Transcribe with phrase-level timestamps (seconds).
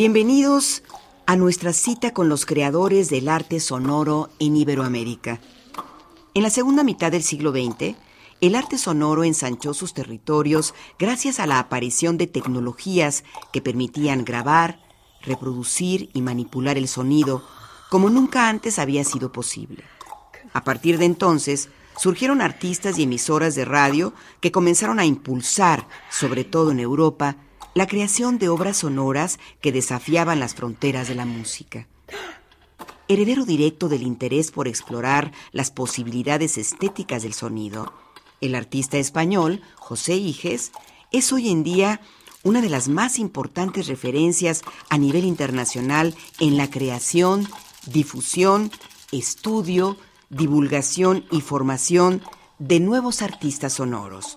[0.00, 0.84] Bienvenidos
[1.26, 5.40] a nuestra cita con los creadores del arte sonoro en Iberoamérica.
[6.34, 7.96] En la segunda mitad del siglo XX,
[8.40, 14.78] el arte sonoro ensanchó sus territorios gracias a la aparición de tecnologías que permitían grabar,
[15.20, 17.42] reproducir y manipular el sonido
[17.90, 19.82] como nunca antes había sido posible.
[20.52, 26.44] A partir de entonces, surgieron artistas y emisoras de radio que comenzaron a impulsar, sobre
[26.44, 27.36] todo en Europa,
[27.78, 31.86] la creación de obras sonoras que desafiaban las fronteras de la música.
[33.06, 37.92] Heredero directo del interés por explorar las posibilidades estéticas del sonido,
[38.40, 40.72] el artista español, José Iges,
[41.12, 42.00] es hoy en día
[42.42, 47.46] una de las más importantes referencias a nivel internacional en la creación,
[47.86, 48.72] difusión,
[49.12, 49.96] estudio,
[50.30, 52.22] divulgación y formación
[52.58, 54.36] de nuevos artistas sonoros.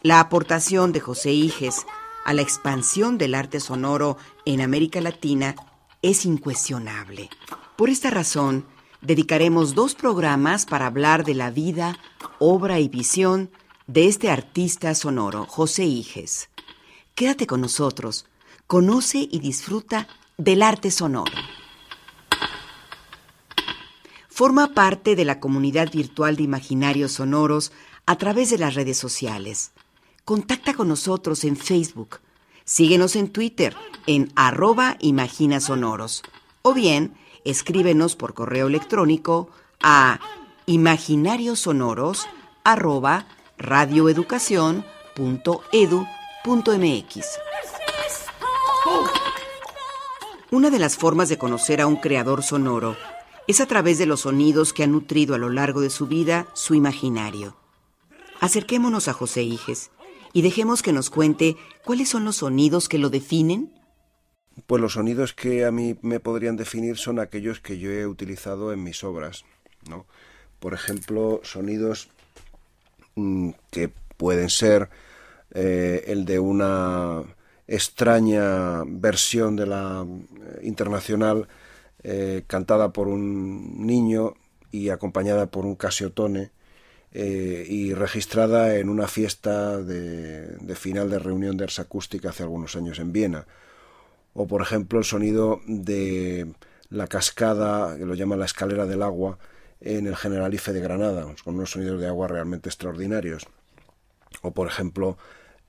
[0.00, 1.84] La aportación de José Iges
[2.26, 5.54] a la expansión del arte sonoro en América Latina
[6.02, 7.30] es incuestionable.
[7.76, 8.66] Por esta razón,
[9.00, 11.96] dedicaremos dos programas para hablar de la vida,
[12.40, 13.52] obra y visión
[13.86, 16.50] de este artista sonoro, José Iges.
[17.14, 18.26] Quédate con nosotros,
[18.66, 21.32] conoce y disfruta del arte sonoro.
[24.28, 27.70] Forma parte de la comunidad virtual de imaginarios sonoros
[28.04, 29.70] a través de las redes sociales.
[30.26, 32.18] Contacta con nosotros en Facebook.
[32.64, 33.76] Síguenos en Twitter
[34.08, 36.24] en arroba imaginasonoros.
[36.62, 37.14] O bien,
[37.44, 39.48] escríbenos por correo electrónico
[39.80, 40.18] a
[40.66, 42.26] imaginariosonoros
[42.64, 43.28] arroba.
[50.50, 52.96] Una de las formas de conocer a un creador sonoro
[53.46, 56.48] es a través de los sonidos que ha nutrido a lo largo de su vida
[56.52, 57.54] su imaginario.
[58.40, 59.92] Acerquémonos a José Iges
[60.36, 63.72] y dejemos que nos cuente cuáles son los sonidos que lo definen.
[64.66, 68.70] Pues los sonidos que a mí me podrían definir son aquellos que yo he utilizado
[68.70, 69.46] en mis obras,
[69.88, 70.04] ¿no?
[70.60, 72.10] Por ejemplo, sonidos
[73.14, 74.90] mm, que pueden ser
[75.54, 77.22] eh, el de una
[77.66, 81.48] extraña versión de la eh, internacional
[82.02, 84.34] eh, cantada por un niño
[84.70, 86.50] y acompañada por un casiotone
[87.18, 92.76] eh, y registrada en una fiesta de, final de reunión de Ars Acústica hace algunos
[92.76, 93.46] años en Viena.
[94.34, 96.52] O, por ejemplo, el sonido de
[96.90, 99.38] la cascada, que lo llama la escalera del agua,
[99.80, 103.46] en el Generalife de Granada, con unos sonidos de agua realmente extraordinarios.
[104.42, 105.16] O, por ejemplo,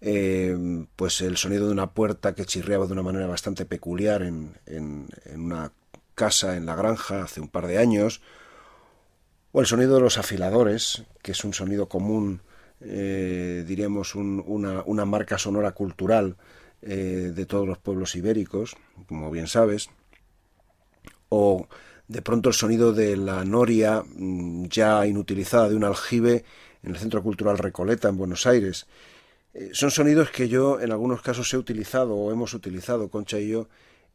[0.01, 4.57] eh, pues el sonido de una puerta que chirriaba de una manera bastante peculiar en,
[4.65, 5.71] en una
[6.13, 8.21] casa en la granja hace un par de años,
[9.51, 12.41] o el sonido de los afiladores, que es un sonido común,
[12.81, 16.35] eh, diríamos, una, marca sonora cultural
[16.81, 18.75] eh, de todos los pueblos ibéricos,
[19.07, 19.89] como bien sabes,
[21.29, 21.67] o
[22.07, 26.45] de pronto el sonido de la noria mm, ya inutilizada de un aljibe
[26.83, 28.87] en el Centro Cultural Recoleta, en Buenos Aires.
[29.53, 33.49] Eh, son sonidos que yo en algunos casos he utilizado o hemos utilizado, Concha y
[33.49, 33.67] yo,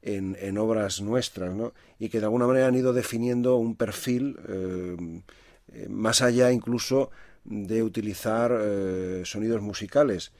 [0.03, 1.73] en, obras nuestras, ¿no?
[1.99, 5.23] y que de alguna manera han ido definiendo un perfil eh,
[5.73, 7.11] eh, más allá incluso
[7.45, 10.33] de utilizar eh, sonidos musicales,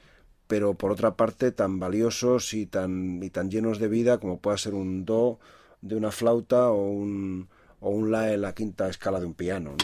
[0.47, 4.57] pero por otra parte tan valiosos y tan, y tan llenos de vida como pueda
[4.57, 5.39] ser un do
[5.81, 9.75] de una flauta o un, o un la en la quinta escala de un piano.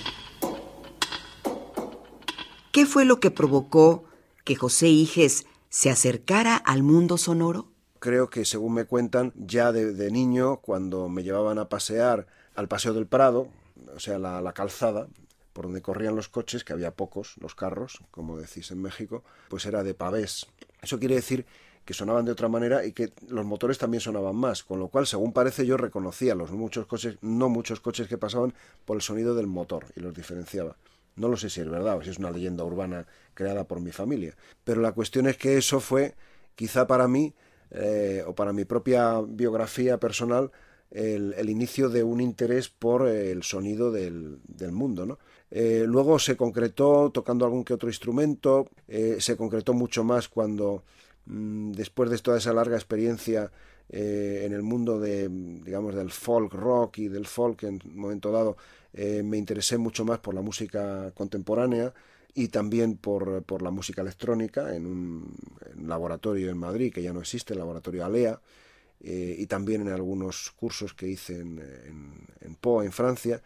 [2.72, 4.06] ¿Qué fue lo que provocó
[4.46, 7.68] que José Iges se acercara al mundo sonoro?
[8.00, 12.94] Creo que según me cuentan, ya de, niño, cuando me llevaban a pasear al Paseo
[12.94, 13.48] del Prado,
[13.96, 15.08] o sea, la, calzada,
[15.54, 19.66] por donde corrían los coches, que había pocos, los carros, como decís en México, pues
[19.66, 20.48] era de pavés.
[20.82, 21.46] Eso quiere decir
[21.86, 25.08] que sonaban de otra manera y que los motores también sonaban más, con lo cual,
[25.08, 28.54] según parece, yo reconocía los muchos coches, no muchos coches que pasaban
[28.86, 30.76] por el sonido del motor y los diferenciaba.
[31.16, 33.92] No lo sé si es verdad o si es una leyenda urbana creada por mi
[33.92, 36.16] familia, pero la cuestión es que eso fue,
[36.56, 37.34] quizá para mí,
[37.72, 40.52] eh, o para mi propia biografía personal,
[40.92, 44.40] el, inicio de un interés por el sonido del,
[44.72, 45.06] mundo.
[45.06, 45.20] ¿no?
[45.52, 50.84] Eh, luego se concretó tocando algún que otro instrumento, eh, se concretó mucho más cuando,
[51.26, 53.52] mm, después de toda esa larga experiencia
[53.92, 58.32] eh, en el mundo de, digamos, del folk rock y del folk en un momento
[58.32, 58.58] dado,
[58.94, 61.94] me interesé mucho más por la música contemporánea
[62.34, 65.36] y también por, por la música electrónica en un,
[65.82, 68.40] laboratorio en Madrid que ya no existe, el laboratorio Alea,
[69.02, 71.60] eh, y también en algunos cursos que hice en,
[72.42, 73.42] en, Po, en Francia.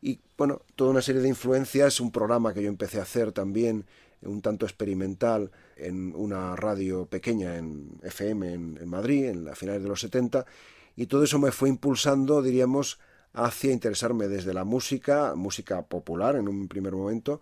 [0.00, 3.84] Y bueno, toda una serie de influencias, un programa que yo empecé a hacer también,
[4.22, 9.82] un tanto experimental, en una radio pequeña en FM en, en Madrid, en la finales
[9.82, 10.46] de los 70,
[10.96, 12.98] y todo eso me fue impulsando, diríamos,
[13.32, 17.40] hacia interesarme desde la música, música popular en un primer momento,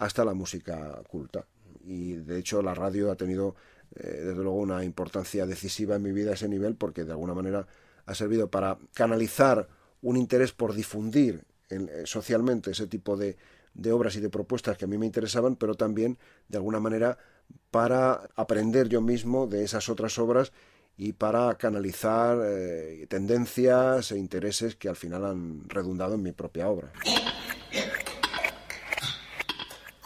[0.00, 1.46] hasta la música culta.
[1.84, 3.54] Y de hecho la radio ha tenido
[3.94, 7.34] eh, desde luego una importancia decisiva en mi vida a ese nivel porque de alguna
[7.34, 7.66] manera
[8.06, 9.68] ha servido para canalizar
[10.00, 13.36] un interés por difundir eh, socialmente ese tipo de,
[13.92, 16.18] obras y de propuestas que a mí me interesaban, pero también
[16.48, 17.18] de alguna manera
[17.70, 20.52] para aprender yo mismo de esas otras obras
[20.96, 26.68] y para canalizar eh, tendencias e intereses que al final han redundado en mi propia
[26.68, 26.90] obra.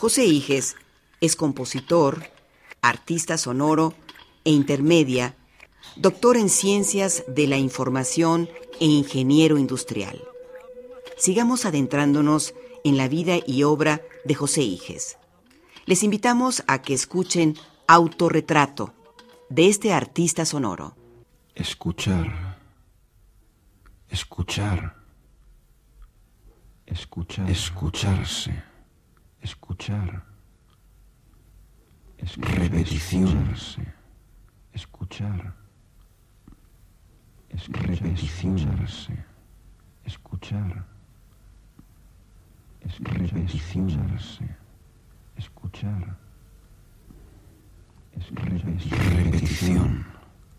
[0.05, 0.77] José Iges
[1.23, 2.31] es compositor,
[2.83, 3.95] artista sonoro
[4.45, 5.35] e intermedia,
[5.97, 10.23] doctor en ciencias de la información e ingeniero industrial.
[11.17, 12.53] Sigamos adentrándonos
[12.85, 15.17] en la vida y obra de José Iges.
[15.87, 18.93] Les invitamos a que escuchen Autorretrato
[19.49, 20.95] de este artista sonoro.
[21.55, 22.59] Escuchar,
[24.11, 25.03] escuchar,
[26.85, 28.74] escuchar, escucharse
[29.45, 30.25] escuchar,
[32.39, 33.55] repetición,
[34.73, 35.55] escuchar,
[37.69, 38.67] repetición,
[40.07, 40.87] escuchar,
[43.01, 44.57] repetición,
[45.37, 46.17] escuchar,
[48.17, 50.07] repetición,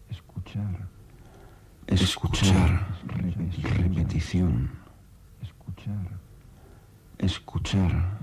[0.10, 0.88] escuchar,
[1.88, 2.88] escuchar,
[3.88, 4.70] repetición,
[5.42, 6.26] escuchar.
[7.18, 8.20] Escuchar,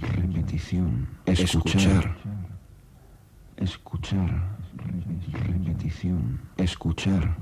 [0.00, 2.16] repetición, escuchar,
[3.56, 4.56] escuchar,
[5.32, 7.36] repetición, escuchar,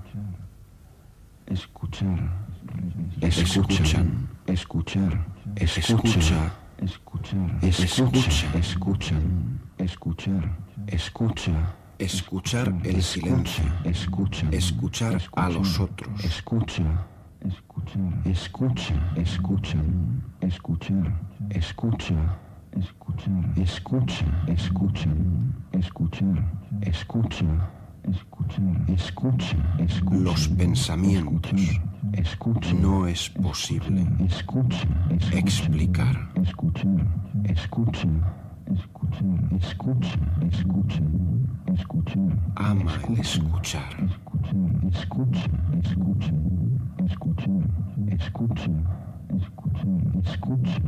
[1.47, 2.31] escuchar,
[3.21, 5.27] escuchan, escuchar,
[5.57, 11.75] escucha, escuchar, escucha, escuchan, escuchar, escucha.
[12.01, 16.83] Escuchar el silencio, escucha, escuchar a los otros, escucha,
[17.47, 21.21] escuchar, escucha, escuchan, escuchar,
[21.51, 22.15] escucha,
[22.77, 26.45] escuchar, escucha, escuchan, escuchar,
[26.83, 27.47] escucha,
[28.07, 31.53] escuchar, escucha, escucha, los pensamientos.
[32.13, 34.89] Escucha, no es posible escucha,
[35.33, 36.31] explicar.
[36.35, 36.89] Escuchar,
[37.45, 38.09] escucha,
[38.75, 40.19] escuchar, escucha,
[40.51, 41.03] escucha,
[41.75, 42.39] escuchar.
[42.57, 43.83] Ama el escuchar.
[44.03, 44.61] Escuchar,
[44.93, 45.47] escucha,
[45.79, 46.33] escucha,
[47.05, 47.51] escuchar,
[48.09, 48.71] escucha,
[49.37, 49.91] escuchar,
[50.25, 50.81] escucha.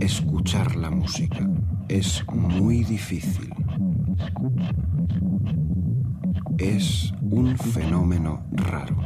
[0.00, 1.48] Escuchar la música
[1.88, 3.52] es muy difícil.
[6.58, 8.96] Es un fenómeno raro.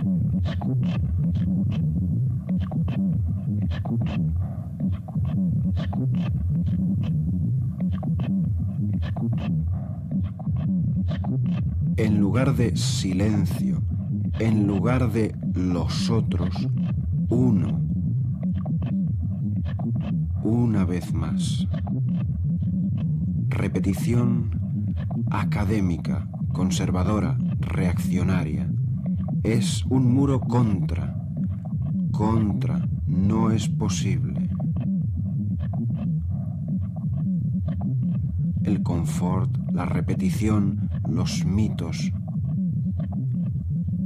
[0.44, 0.96] Escucha,
[1.28, 1.80] escucha,
[2.58, 3.00] escucha,
[4.90, 5.36] escucha,
[5.76, 6.30] escucha,
[11.96, 13.82] En lugar de silencio,
[14.38, 16.68] en lugar de los otros,
[17.28, 17.80] uno.
[20.42, 21.66] Una vez más.
[23.48, 24.50] Repetición
[25.30, 28.70] académica, conservadora, reaccionaria.
[29.42, 31.16] Es un muro contra.
[32.12, 32.86] Contra.
[33.06, 34.25] No es posible.
[39.72, 42.12] La repetición, los mitos.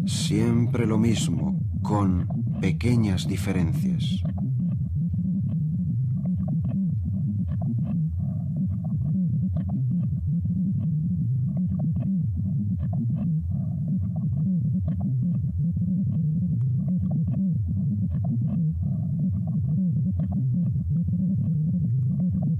[0.04, 2.28] Siempre lo mismo, con
[2.61, 4.23] pequeñas diferencias.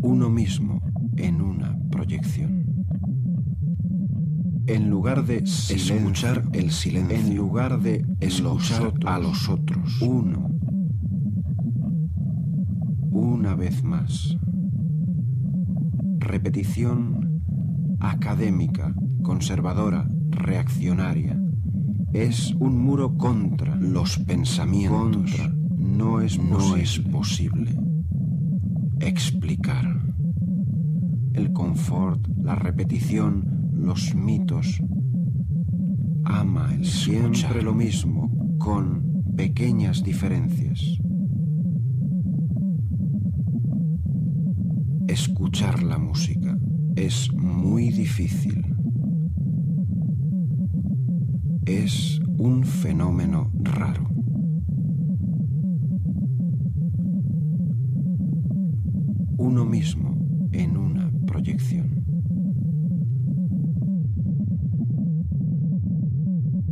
[0.03, 0.90] Uno mismo
[4.67, 10.51] En lugar de escuchar el silencio, en lugar de escuchar a los otros, uno,
[13.11, 14.37] una vez más.
[16.19, 17.43] Repetición
[18.01, 21.41] académica, conservadora, reaccionaria.
[22.13, 25.31] Es un muro contra los pensamientos.
[25.77, 27.77] No es, no es posible.
[29.01, 29.90] Explicar.
[31.50, 34.80] El confort, la repetición, los mitos.
[36.23, 40.80] Ama el siempre lo mismo, con pequeñas diferencias.
[45.09, 46.57] Escuchar la música
[46.95, 48.64] es muy difícil.
[51.66, 54.09] Es un fenómeno raro.
[59.37, 60.16] Uno mismo
[60.52, 62.05] en una proyección.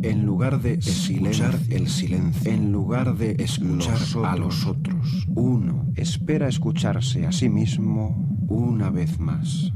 [0.03, 6.49] En lugar de escuchar el silencio, en lugar de escuchar a los otros, uno espera
[6.49, 9.73] escucharse a sí mismo una vez más.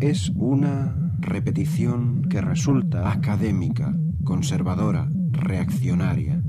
[0.00, 6.42] Es una repetición que resulta académica, conservadora, reaccionaria.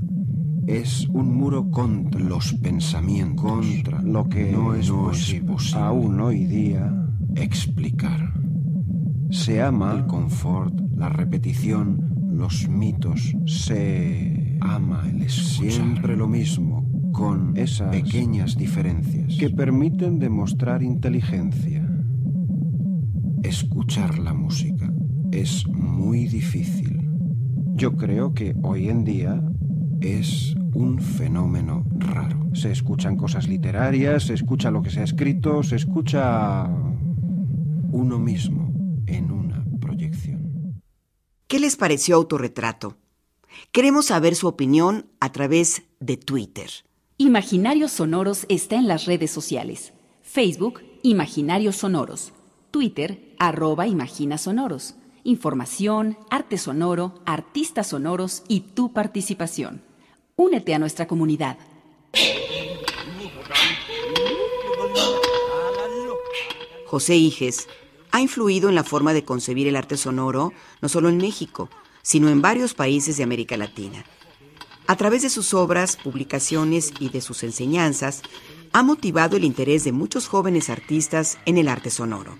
[0.66, 7.05] Es un muro contra los pensamientos, contra lo que no es, posible, aún hoy día
[7.36, 8.32] explicar.
[9.30, 15.72] Se ama el confort, la repetición, los mitos, se ama el escuchar.
[15.72, 21.88] Siempre lo mismo, con esas pequeñas diferencias que permiten demostrar inteligencia.
[23.42, 24.92] Escuchar la música
[25.32, 27.08] es muy difícil.
[27.74, 29.42] Yo creo que hoy en día
[30.00, 32.50] es un fenómeno raro.
[32.54, 36.68] Se escuchan cosas literarias, se escucha lo que se ha escrito, se escucha
[37.96, 38.74] uno mismo
[39.06, 40.82] en una proyección.
[41.48, 42.98] ¿Qué les pareció autorretrato?
[43.72, 46.68] Queremos saber su opinión a través de Twitter.
[47.16, 49.94] Imaginarios Sonoros está en las redes sociales.
[50.20, 52.34] Facebook, Imaginarios Sonoros.
[52.70, 54.96] Twitter, arroba Imagina Sonoros.
[55.24, 59.80] Información, arte sonoro, artistas sonoros y tu participación.
[60.36, 61.56] Únete a nuestra comunidad.
[66.84, 67.66] José Iges
[68.16, 71.68] ha influido en la forma de concebir el arte sonoro no solo en México,
[72.00, 74.06] sino en varios países de América Latina.
[74.86, 78.22] A través de sus obras, publicaciones y de sus enseñanzas,
[78.72, 82.38] ha motivado el interés de muchos jóvenes artistas en el arte sonoro.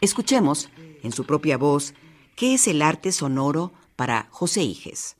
[0.00, 0.70] Escuchemos,
[1.02, 1.92] en su propia voz,
[2.34, 5.16] qué es el arte sonoro para José Iges.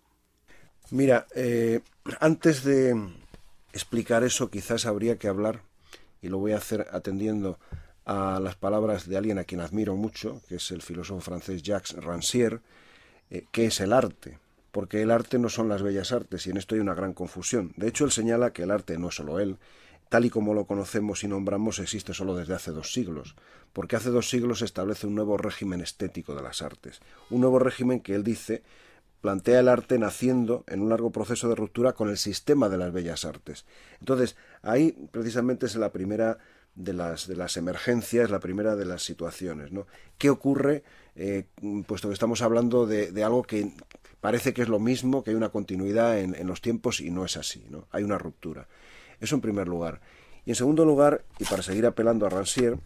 [0.90, 1.80] Mira, eh,
[2.20, 2.96] antes de
[3.74, 5.62] explicar eso, quizás habría que hablar,
[6.22, 7.58] y lo voy a hacer atendiendo
[8.04, 11.96] a las palabras de alguien a quien admiro mucho, que es el filósofo francés Jacques
[11.96, 12.60] Rancière,
[13.30, 14.38] eh, qué es el arte.
[14.72, 17.72] Porque el arte no son las bellas artes, y en esto hay una gran confusión.
[17.76, 19.58] De hecho, él señala que el arte no es solo él,
[20.08, 23.36] tal y como lo conocemos y nombramos, existe solo desde hace dos siglos,
[23.72, 27.58] porque hace dos siglos se establece un nuevo régimen estético de las artes, un nuevo
[27.58, 28.62] régimen que él dice
[29.20, 32.92] plantea el arte naciendo en un largo proceso de ruptura con el sistema de las
[32.92, 33.66] bellas artes.
[34.00, 36.38] Entonces, ahí precisamente es la primera
[36.74, 39.72] de las, de las emergencias, la primera de las situaciones.
[39.72, 39.86] ¿no?
[40.18, 40.82] ¿Qué ocurre,
[41.16, 41.44] eh,
[41.86, 43.72] puesto que estamos hablando de, de, algo que
[44.20, 47.24] parece que es lo mismo, que hay una continuidad en, en los tiempos y no
[47.24, 47.86] es así, ¿no?
[47.90, 48.68] hay una ruptura?
[49.20, 50.00] Eso en primer lugar.
[50.46, 52.78] Y en segundo lugar, y para seguir apelando a Rancière,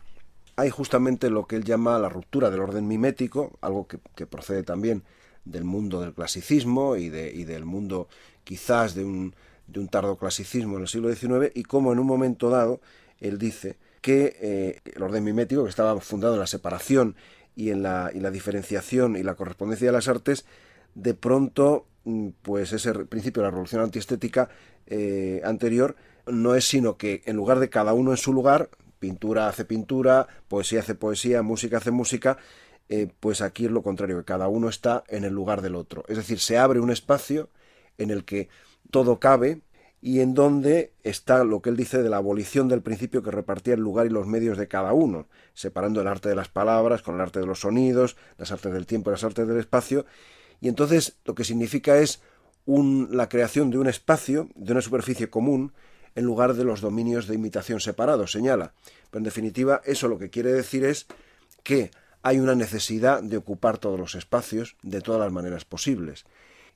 [0.57, 4.62] hay justamente lo que él llama la ruptura del orden mimético, algo que, que procede
[4.62, 5.05] también
[5.45, 8.09] del mundo del clasicismo y, de, y del mundo
[8.45, 9.35] quizás de un,
[9.67, 12.81] de un tardo clasicismo en el siglo XIX, y cómo en un momento dado
[13.28, 17.16] él dice que eh, el orden mimético, que estaba fundado en la separación
[17.57, 20.45] y en la, y la diferenciación y la correspondencia de las artes,
[20.95, 24.50] de pronto, mm, pues ese principio de la revolución antiestética
[24.87, 29.49] eh, anterior no es sino que en lugar de cada uno en su lugar, pintura
[29.49, 32.37] hace pintura, poesía hace poesía, música hace música,
[32.90, 36.04] eh, pues aquí es lo contrario, que cada uno está en el lugar del otro.
[36.09, 37.49] Es decir, se abre un espacio
[37.97, 38.49] en el que
[38.90, 39.62] todo cabe
[40.04, 43.73] y en donde está lo que él dice de la abolición del principio que repartía
[43.73, 47.14] el lugar y los medios de cada uno, separando el arte de las palabras con
[47.14, 50.04] el arte de los sonidos, las artes del tiempo y las artes del espacio,
[50.61, 52.20] y entonces lo que significa es
[52.66, 55.73] la creación de un espacio, de una superficie común,
[56.14, 58.75] en lugar de los dominios de imitación separados, señala.
[59.11, 61.06] Pero en definitiva, eso lo que quiere decir es
[61.62, 61.90] que
[62.23, 66.26] hay una necesidad de ocupar todos los espacios de todas las maneras posibles.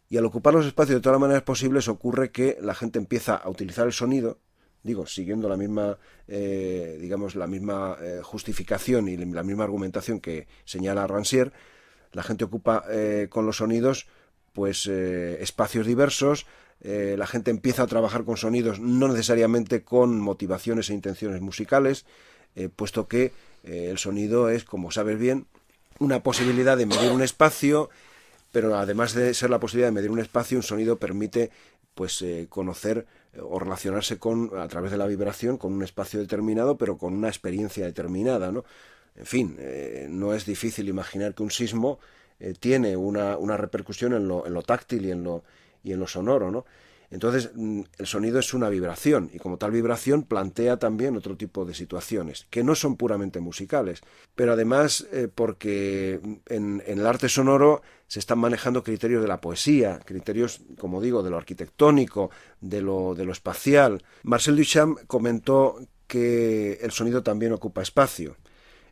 [0.08, 3.36] Y al ocupar los espacios de todas las maneras posibles ocurre que la gente empieza
[3.36, 4.38] a utilizar el sonido,
[4.82, 5.98] digo, siguiendo la misma,
[6.28, 11.52] eh, digamos, la misma eh, justificación y la misma argumentación que señala Rancière,
[12.12, 14.06] la gente ocupa eh, con los sonidos
[14.54, 16.46] pues espacios diversos,
[16.80, 22.06] eh, la gente empieza a trabajar con sonidos no necesariamente con motivaciones e intenciones musicales,
[22.54, 23.32] eh, puesto que
[23.64, 25.46] eh, el sonido es, como sabes bien,
[25.98, 27.90] una posibilidad de medir un espacio,
[28.52, 31.50] pero además de ser la posibilidad de medir un espacio, un sonido permite
[31.94, 36.20] pues eh, conocer eh, o relacionarse con a través de la vibración con un espacio
[36.20, 38.64] determinado, pero con una experiencia determinada, ¿no?
[39.16, 41.98] En fin, eh, no es difícil imaginar que un sismo
[42.60, 45.42] tiene una, una repercusión en lo, en lo táctil y en lo,
[45.82, 46.66] y en lo sonoro, ¿no?
[47.10, 51.64] Entonces, mm, el sonido es una vibración y como tal vibración plantea también otro tipo
[51.64, 54.00] de situaciones, que no son puramente musicales,
[54.34, 60.00] pero además eh, porque en, el arte sonoro se están manejando criterios de la poesía,
[60.04, 64.02] criterios, como digo, de lo arquitectónico, de lo, de lo espacial.
[64.22, 68.36] Marcel Duchamp comentó que el sonido también ocupa espacio.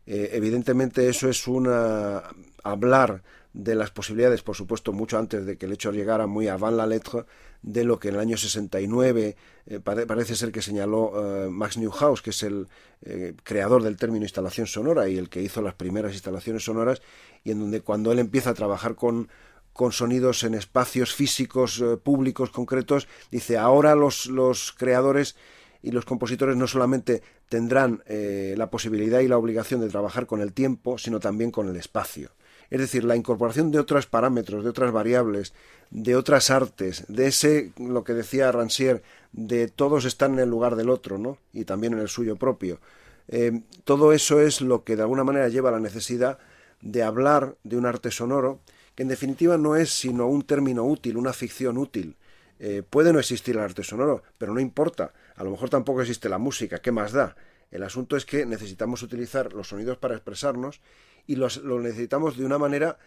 [0.06, 2.22] Eh, evidentemente eso es una
[2.62, 3.22] hablar
[3.56, 6.86] de las posibilidades, por supuesto, mucho antes de que el hecho llegara muy avant la
[6.86, 7.24] lettre,
[7.62, 9.34] de lo que en el año 69
[9.66, 12.68] eh, parece ser que señaló eh, Max Newhouse, que es el
[13.02, 17.00] eh, creador del término instalación sonora y el que hizo las primeras instalaciones sonoras,
[17.44, 19.30] y en donde cuando él empieza a trabajar con,
[19.72, 25.34] con sonidos en espacios físicos públicos concretos, dice, ahora los, los creadores
[25.82, 30.52] y los compositores no solamente tendrán la posibilidad y la obligación de trabajar con el
[30.52, 32.32] tiempo, sino también con el espacio.
[32.70, 35.52] Es decir, la incorporación de otros parámetros, de otras variables,
[35.90, 40.76] de otras artes, de ese, lo que decía Rancière, de todos están en el lugar
[40.76, 41.38] del otro, ¿no?
[41.52, 42.80] Y también en el suyo propio.
[43.28, 46.38] Eh, todo eso es lo que de alguna manera lleva a la necesidad
[46.80, 48.60] de hablar de un arte sonoro,
[48.94, 52.16] que en definitiva no es sino un término útil, una ficción útil.
[52.58, 55.12] Eh, puede no existir el arte sonoro, pero no importa.
[55.36, 57.36] A lo mejor tampoco existe la música, ¿qué más da?
[57.70, 60.80] El asunto es que necesitamos utilizar los sonidos para expresarnos
[61.26, 62.98] y los, lo necesitamos de una manera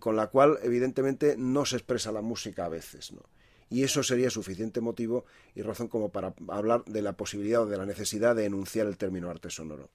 [0.00, 3.22] con la cual evidentemente no se expresa la música a veces, ¿no?
[3.70, 7.76] Y eso sería suficiente motivo y razón como para hablar de la posibilidad o de
[7.76, 9.90] la necesidad de enunciar el término arte sonoro.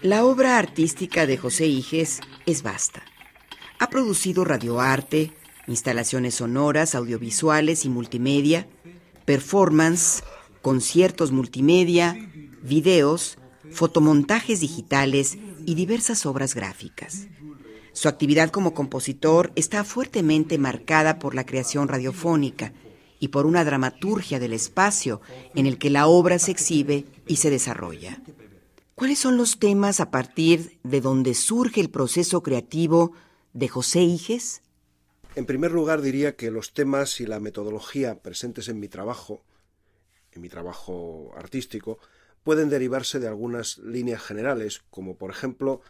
[0.00, 3.02] La obra artística de José Iges es vasta.
[3.78, 5.32] Ha producido radioarte,
[5.66, 8.66] instalaciones sonoras, audiovisuales y multimedia,
[9.26, 10.22] performance,
[10.62, 12.16] conciertos multimedia,
[12.62, 13.38] videos,
[13.70, 17.28] fotomontajes digitales y diversas obras gráficas.
[17.92, 22.72] Su actividad como compositor está fuertemente marcada por la creación radiofónica
[23.20, 25.20] y por una dramaturgia del espacio
[25.54, 28.20] en el que la obra se exhibe y se desarrolla.
[28.94, 33.12] ¿Cuáles son los temas a partir de donde surge el proceso creativo
[33.52, 34.62] de José Iges?
[35.36, 39.42] En primer lugar diría que los temas y la metodología presentes en mi trabajo,
[40.32, 41.98] en mi trabajo artístico,
[42.44, 45.80] pueden derivarse de algunas líneas generales, como por ejemplo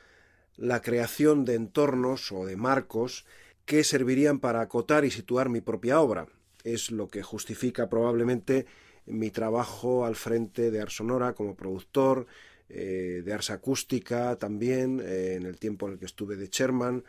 [0.57, 3.27] la creación de entornos o de marcos
[3.64, 6.29] que servirían para acotar y situar mi propia obra.
[6.62, 8.67] Es lo que justifica probablemente
[9.07, 12.27] mi trabajo al frente de Ars Sonora como productor,
[12.69, 17.05] eh, de Ars Acústica también, eh, en el tiempo en el que estuve de Sherman,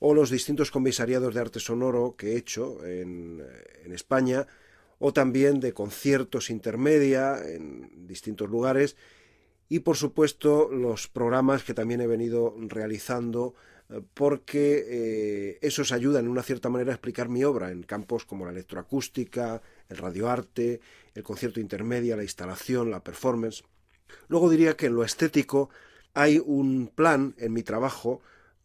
[0.00, 3.44] o los distintos comisariados de arte sonoro que he hecho en,
[3.84, 4.46] en España,
[4.98, 8.96] o también de conciertos intermedia en distintos lugares
[9.68, 13.54] y por supuesto los programas que también he venido realizando
[13.90, 18.24] eh, porque eh, esos ayudan en una cierta manera a explicar mi obra en campos
[18.24, 20.80] como la electroacústica, el radioarte,
[21.14, 23.64] el concierto intermedia, la instalación, la performance.
[24.28, 25.70] Luego diría que en lo estético
[26.14, 28.20] hay un plan en mi trabajo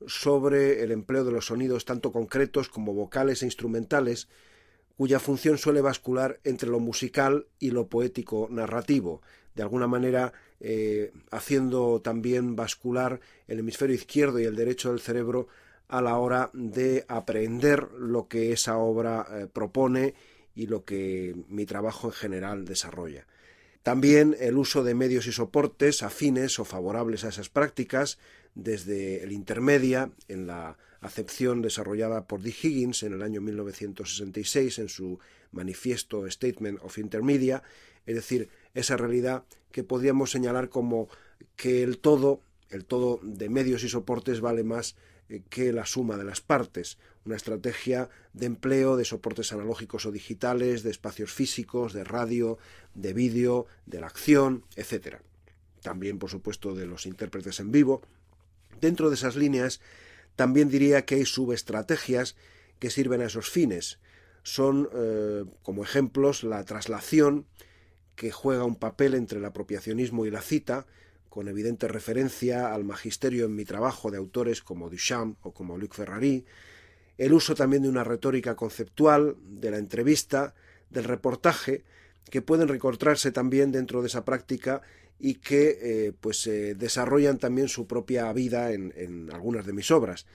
[0.07, 4.27] sobre el empleo de los sonidos tanto concretos como vocales e instrumentales
[5.03, 9.21] cuya función suele bascular entre lo musical y lo poético narrativo,
[9.53, 15.49] de alguna manera eh, haciendo también bascular el hemisferio izquierdo y el derecho del cerebro
[15.89, 20.13] a la hora de aprender lo que esa obra eh, propone
[20.55, 23.27] y lo que mi trabajo en general desarrolla.
[23.83, 28.17] También el uso de medios y soportes afines o favorables a esas prácticas,
[28.55, 34.87] desde el intermedia en la acepción desarrollada por Dick Higgins en el año 1966 en
[34.87, 35.19] su
[35.51, 37.61] manifiesto Statement of Intermedia,
[38.05, 41.09] es decir, esa realidad que podríamos señalar como
[41.57, 44.95] que el todo, el todo de medios y soportes vale más
[45.49, 50.83] que la suma de las partes, una estrategia de empleo de soportes analógicos o digitales,
[50.83, 52.57] de espacios físicos, de radio,
[52.93, 55.17] de vídeo, de la acción, etc.
[55.81, 58.01] También, por supuesto, de los intérpretes en vivo.
[58.81, 59.79] Dentro de esas líneas
[60.35, 62.35] también diría que hay subestrategias
[62.79, 63.99] que sirven a esos fines.
[64.43, 67.45] Son, eh, como ejemplos, la traslación,
[68.15, 70.85] que juega un papel entre el apropiacionismo y la cita,
[71.33, 75.95] con evidente referencia al magisterio en mi trabajo de autores como Duchamp o como Luc
[75.95, 76.45] Ferrari,
[77.17, 80.53] el uso también de una retórica conceptual, de la entrevista,
[80.91, 81.85] del reportaje,
[82.29, 84.83] que pueden recortarse también dentro de esa práctica
[85.17, 90.27] y que eh, pues eh, desarrollan también su propia vida en, algunas de mis obras.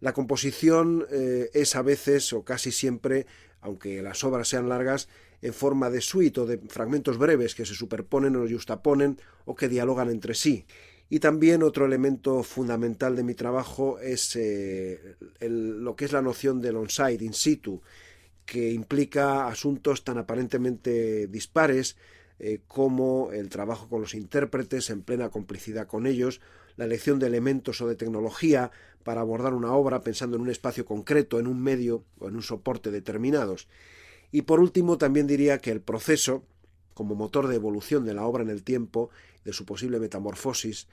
[0.00, 3.26] La composición eh, es a veces o casi siempre,
[3.60, 7.74] aunque las obras sean largas, en forma de suite o de fragmentos breves que se
[7.74, 10.66] superponen o justaponen o que dialogan entre sí.
[11.10, 16.60] Y también otro elemento fundamental de mi trabajo es eh, lo que es la noción
[16.60, 17.80] del on-site, in situ,
[18.44, 21.96] que implica asuntos tan aparentemente dispares
[22.38, 26.40] eh, como el trabajo con los intérpretes en plena complicidad con ellos,
[26.76, 28.70] la elección de elementos o de tecnología
[29.02, 32.42] para abordar una obra pensando en un espacio concreto, en un medio o en un
[32.42, 33.66] soporte determinados.
[34.30, 36.44] Y por último, también diría que el proceso,
[36.94, 39.10] como motor de evolución de la obra en el tiempo,
[39.44, 40.88] de su posible metamorfosis,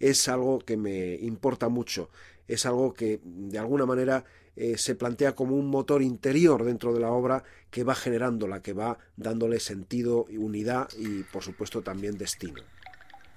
[0.00, 2.10] es algo que me importa mucho,
[2.48, 4.24] es algo que de alguna manera
[4.56, 8.72] eh, se plantea como un motor interior dentro de la obra que va generándola, que
[8.72, 12.62] va dándole sentido, unidad y por supuesto también destino.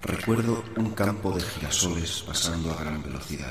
[0.02, 3.50] Recuerdo un campo de girasoles pasando a gran velocidad.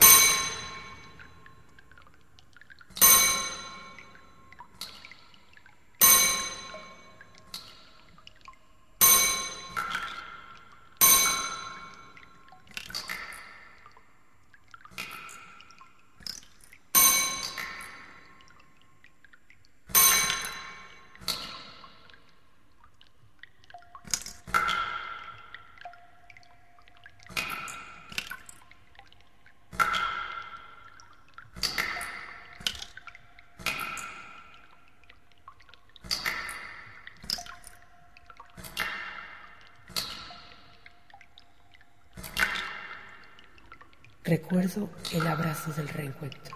[45.12, 46.56] El abrazo del reencuentro.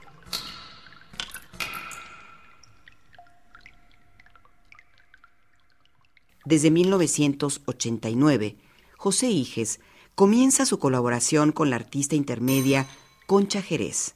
[6.46, 8.58] Desde 1989,
[8.98, 9.80] José Iges
[10.16, 12.88] comienza su colaboración con la artista intermedia
[13.28, 14.16] Concha Jerez.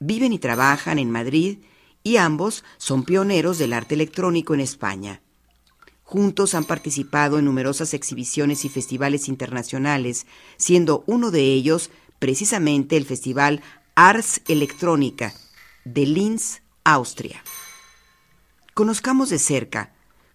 [0.00, 1.58] Viven y trabajan en Madrid
[2.02, 5.22] y ambos son pioneros del arte electrónico en España.
[6.02, 11.90] Juntos han participado en numerosas exhibiciones y festivales internacionales, siendo uno de ellos
[12.22, 13.62] precisamente el festival
[13.96, 15.32] Ars Electrónica
[15.84, 17.42] de Linz, Austria.
[18.74, 19.92] Conozcamos de cerca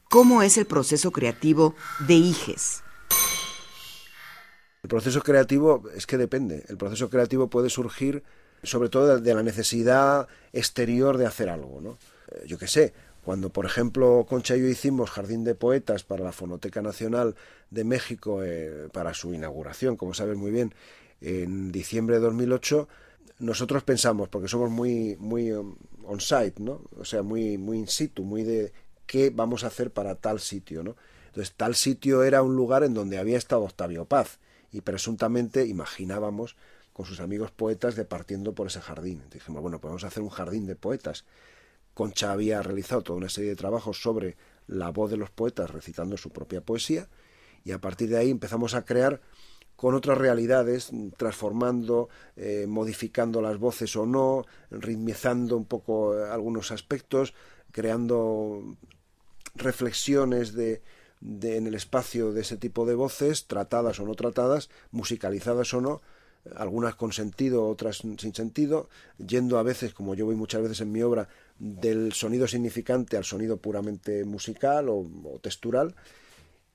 [0.09, 2.83] cómo es el proceso creativo de IGES.
[4.83, 6.65] El proceso creativo es que depende.
[6.67, 8.21] El proceso creativo puede surgir
[8.63, 11.97] sobre todo de la necesidad exterior de hacer algo, ¿no?
[12.31, 16.25] Eh, Yo qué sé, cuando por ejemplo Concha y yo hicimos Jardín de Poetas para
[16.25, 17.35] la Fonoteca Nacional
[17.71, 20.73] de México eh, para su inauguración, como sabes muy bien,
[21.21, 22.87] en diciembre de 2008,
[23.39, 26.81] nosotros pensamos, porque somos muy, muy um, on-site, ¿no?
[26.97, 28.73] O sea, muy, muy in situ, muy de
[29.05, 30.95] qué vamos a hacer para tal sitio, ¿no?
[31.27, 34.39] Entonces, tal sitio era un lugar en donde había estado Octavio Paz
[34.71, 36.55] y presuntamente imaginábamos
[36.93, 39.17] con sus amigos poetas departiendo por ese jardín.
[39.17, 41.25] Entonces, dijimos, bueno, podemos hacer un jardín de poetas.
[41.93, 44.35] Concha había realizado toda una serie de trabajos sobre
[44.67, 47.07] la voz de los poetas recitando su propia poesía
[47.63, 49.21] y a partir de ahí empezamos a crear
[49.77, 56.71] con otras realidades, transformando, eh, modificando las voces o no, ritmizando un poco eh, algunos
[56.71, 57.35] aspectos,
[57.71, 58.75] creando
[59.53, 60.81] reflexiones de,
[61.21, 65.81] de, en el espacio de ese tipo de voces, tratadas o no tratadas, musicalizadas o
[65.81, 66.01] no,
[66.55, 70.91] algunas con sentido, otras sin sentido, yendo a veces, como yo voy muchas veces en
[70.91, 75.93] mi obra, del sonido significante al sonido puramente musical o, o textural,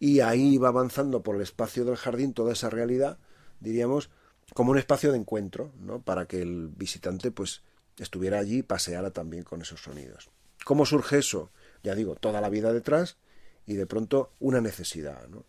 [0.02, 3.18] y ahí va avanzando por el espacio del jardín toda esa realidad,
[3.60, 4.10] diríamos,
[4.52, 6.02] como un espacio de encuentro, ¿no?
[6.02, 7.62] Para que el visitante, pues,
[7.98, 10.28] estuviera allí y paseara también con esos sonidos.
[10.64, 11.52] ¿Cómo surge eso?
[11.84, 13.16] Ya digo, toda la vida detrás
[13.64, 15.44] y de pronto una necesidad, ¿no?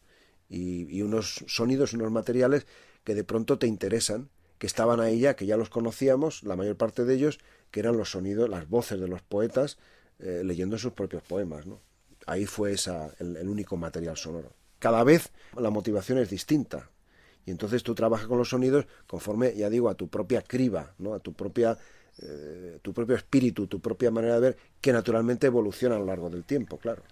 [0.49, 2.67] Y, y unos sonidos, unos materiales
[3.03, 6.77] que de pronto te interesan, que estaban ahí ya, que ya los conocíamos, la mayor
[6.77, 7.39] parte de ellos,
[7.71, 9.79] que eran los sonidos, las voces de los poetas
[10.19, 11.81] eh, leyendo sus propios poemas, ¿no?
[12.25, 14.53] Ahí fue esa, el, único material sonoro.
[14.79, 16.89] Cada vez la motivación es distinta.
[17.45, 21.13] Y entonces tú trabajas con los sonidos conforme, ya digo, a tu propia criba, ¿no?
[21.13, 21.77] a tu propia
[22.21, 26.29] eh, tu propio espíritu, tu propia manera de ver, que naturalmente evoluciona a lo largo
[26.29, 27.03] del tiempo, claro.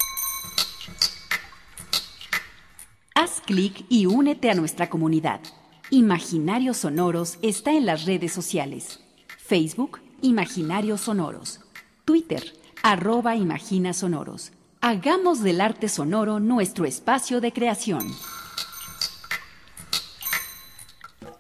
[3.16, 5.42] Haz clic y únete a nuestra comunidad.
[5.90, 9.00] Imaginarios Sonoros está en las redes sociales.
[9.38, 11.62] Facebook, Imaginarios Sonoros.
[12.06, 12.44] Twitter,
[12.84, 14.52] arroba Imagina Sonoros.
[14.84, 18.12] Hagamos del arte sonoro nuestro espacio de creación.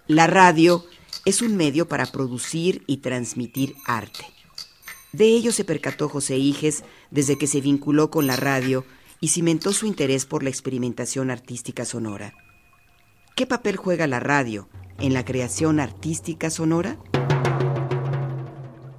[0.05, 0.85] La radio
[1.25, 4.25] es un medio para producir y transmitir arte.
[5.11, 8.85] De ello se percató José Iges desde que se vinculó con la radio
[9.19, 12.35] y cimentó su interés por la experimentación artística sonora.
[13.35, 16.99] ¿Qué papel juega la radio en la creación artística sonora?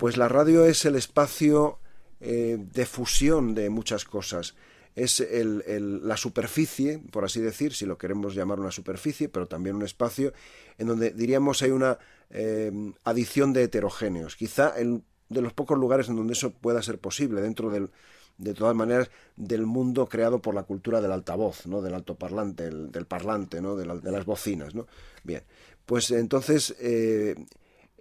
[0.00, 1.78] Pues la radio es el espacio
[2.22, 4.54] eh, de fusión de muchas cosas.
[4.94, 9.84] Es la superficie, por así decir, si lo queremos llamar una superficie, pero también un
[9.84, 10.34] espacio
[10.76, 12.70] en donde diríamos hay una eh,
[13.02, 14.36] adición de heterogéneos.
[14.36, 17.90] Quizá en de los pocos lugares en donde eso pueda ser posible, dentro del,
[18.38, 21.82] de todas maneras, del mundo creado por la cultura del altavoz, ¿no?
[21.82, 23.76] del altoparlante, del parlante, ¿no?
[23.76, 24.74] de, las bocinas.
[24.74, 24.86] ¿no?
[25.24, 25.42] Bien,
[25.86, 27.34] pues entonces eh,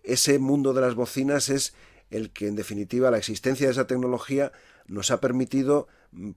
[0.03, 1.73] ese mundo de las bocinas es
[2.12, 4.52] el que en definitiva la existencia de esa tecnología
[4.88, 5.88] nos ha permitido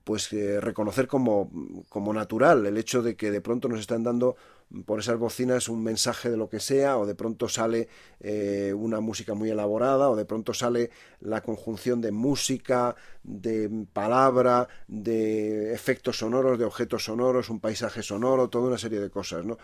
[0.05, 1.51] pues eh, reconocer como,
[1.89, 4.37] como, natural el hecho de que de pronto nos están dando
[4.85, 7.89] por esas bocinas un mensaje de lo que sea o de pronto sale
[8.21, 14.69] eh, una música muy elaborada o de pronto sale la conjunción de música, de palabra,
[14.87, 19.57] de efectos sonoros, de objetos sonoros, un paisaje sonoro, toda una serie de cosas, ¿no?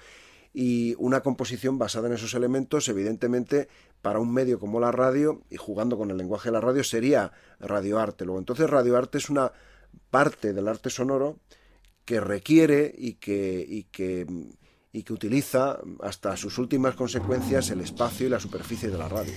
[0.54, 3.70] y una composición basada en esos elementos, evidentemente,
[4.02, 7.32] para un medio como la radio, y jugando con el lenguaje de la radio, sería
[7.60, 8.26] radioarte.
[8.26, 9.52] Luego, entonces, radioarte es una
[10.10, 11.40] parte del arte sonoro
[12.06, 14.26] que requiere y que, y que,
[14.92, 19.34] y que utiliza hasta sus últimas consecuencias el espacio y la superficie de la radio.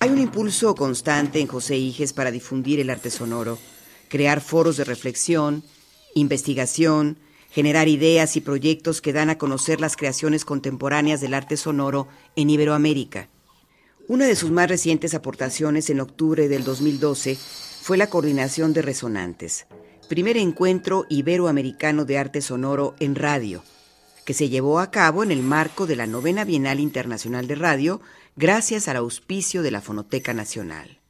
[0.00, 3.58] Hay un impulso constante en José Iges para difundir el arte sonoro,
[4.08, 5.64] crear foros de reflexión,
[6.14, 7.18] investigación,
[7.50, 12.50] generar ideas y proyectos que dan a conocer las creaciones contemporáneas del arte sonoro en
[12.50, 13.28] Iberoamérica.
[14.06, 17.36] Una de sus más recientes aportaciones en octubre del 2012
[17.82, 19.66] fue la coordinación de Resonantes,
[20.08, 23.62] primer encuentro iberoamericano de arte sonoro en radio,
[24.24, 28.00] que se llevó a cabo en el marco de la novena Bienal Internacional de Radio
[28.36, 31.00] gracias al auspicio de la Fonoteca Nacional.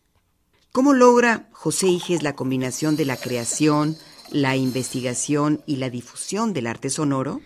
[0.73, 3.97] ¿Cómo logra José Iges la combinación de la creación,
[4.31, 7.41] la investigación y la difusión del arte sonoro?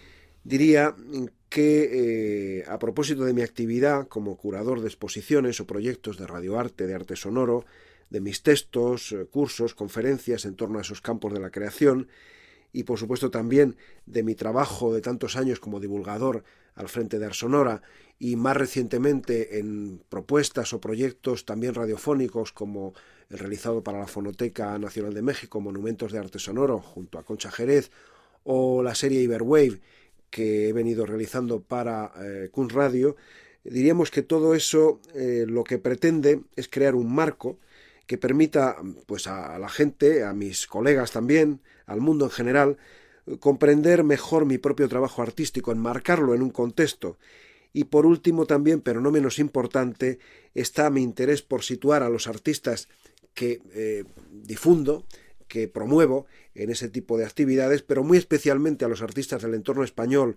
[0.45, 0.95] Diría
[1.49, 6.87] que eh, a propósito de mi actividad como curador de exposiciones o proyectos de radioarte,
[6.87, 7.65] de arte sonoro,
[8.11, 12.09] de mis textos, eh, cursos, conferencias en torno a esos campos de la creación,
[12.73, 16.43] y por supuesto también de mi trabajo de tantos años como divulgador
[16.75, 17.83] al frente de Arsonora
[18.19, 22.95] y más recientemente en propuestas o proyectos también radiofónicos como
[23.33, 27.91] realizado para la Fonoteca Nacional de México, Monumentos de Arte Sonoro, junto a Concha Jerez,
[28.45, 29.81] o la serie Iberwave
[30.33, 33.17] que he venido realizando para eh, Kunz Radio,
[33.65, 37.59] diríamos que todo eso eh, lo que pretende es crear un marco
[38.07, 42.79] que permita pues a la gente, a mis colegas también, al mundo en general,
[43.41, 47.19] comprender mejor mi propio trabajo artístico, enmarcarlo en un contexto.
[47.75, 50.19] Y por último también, pero no menos importante,
[50.55, 52.89] está mi interés por situar a los artistas
[53.35, 55.07] que eh, difundo,
[55.49, 59.85] que promuevo en ese tipo de actividades, pero muy especialmente a los artistas del entorno
[59.85, 60.37] español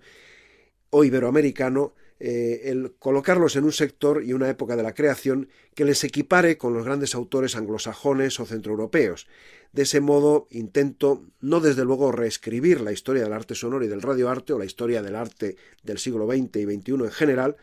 [0.90, 5.84] o iberoamericano, eh, el colocarlos en un sector y una época de la creación que
[5.84, 9.28] les equipare con los grandes autores anglosajones o centroeuropeos.
[9.74, 14.02] De ese modo intento, no desde luego reescribir la historia del arte sonoro y del
[14.02, 17.58] radioarte o la historia del arte del siglo XX y XXI en general,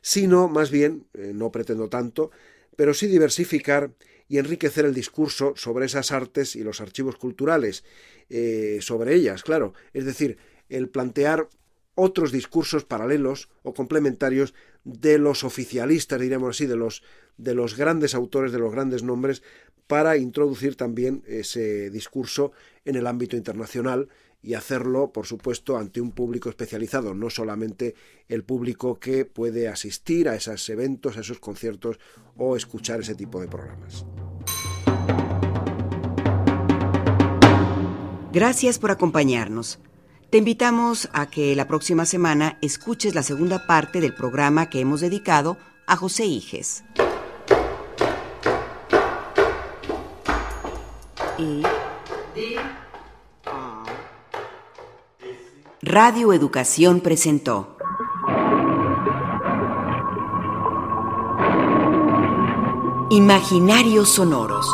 [0.00, 2.30] sino más bien, eh, no pretendo tanto,
[2.76, 3.90] pero sí diversificar
[4.32, 7.84] y enriquecer el discurso sobre esas artes y los archivos culturales,
[8.30, 10.38] eh, sobre ellas, claro, es decir,
[10.70, 11.50] el plantear
[11.94, 17.02] otros discursos paralelos o complementarios de los oficialistas, diríamos así, de los,
[17.36, 19.42] de los grandes autores, de los grandes nombres,
[19.86, 22.52] para introducir también ese discurso
[22.86, 24.08] en el ámbito internacional
[24.42, 27.94] y hacerlo, por supuesto, ante un público especializado, no solamente
[28.28, 31.98] el público que puede asistir a esos eventos, a esos conciertos
[32.36, 34.04] o escuchar ese tipo de programas.
[38.32, 39.78] Gracias por acompañarnos.
[40.30, 45.02] Te invitamos a que la próxima semana escuches la segunda parte del programa que hemos
[45.02, 46.82] dedicado a José Iges.
[55.84, 57.76] Radio Educación presentó
[63.10, 64.64] Imaginarios Sonoros.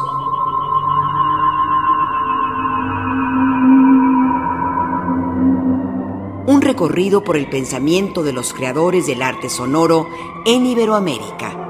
[6.46, 10.06] Un recorrido por el pensamiento de los creadores del arte sonoro
[10.44, 11.67] en Iberoamérica.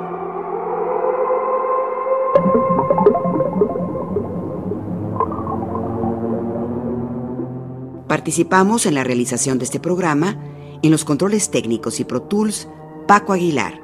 [8.28, 10.36] Participamos en la realización de este programa
[10.82, 12.68] en los controles técnicos y Pro Tools
[13.06, 13.80] Paco Aguilar,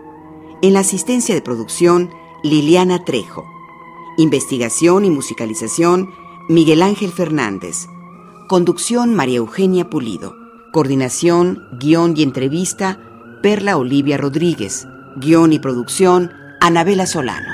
[0.61, 2.11] en la asistencia de producción
[2.43, 3.47] Liliana Trejo,
[4.19, 6.11] investigación y musicalización
[6.51, 7.87] Miguel Ángel Fernández,
[8.47, 10.37] Conducción María Eugenia Pulido.
[10.75, 13.01] Coordinación, guion y entrevista
[13.43, 14.87] Perla Olivia Rodríguez.
[15.17, 16.31] Guión y producción
[16.61, 17.54] Anabela Solano.